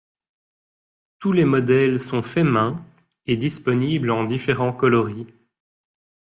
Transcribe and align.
Tous 1.19 1.31
les 1.31 1.45
modèles 1.45 1.99
sont 1.99 2.23
faits 2.23 2.45
main, 2.45 2.83
et 3.27 3.37
disponible 3.37 4.09
en 4.09 4.23
différents 4.23 4.73
coloris. 4.73 5.27